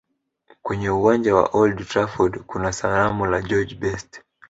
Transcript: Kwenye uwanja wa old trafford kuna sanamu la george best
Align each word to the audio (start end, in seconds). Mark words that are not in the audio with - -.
Kwenye 0.63 0.89
uwanja 0.89 1.35
wa 1.35 1.45
old 1.47 1.87
trafford 1.87 2.39
kuna 2.39 2.71
sanamu 2.73 3.25
la 3.25 3.41
george 3.41 3.75
best 3.75 4.21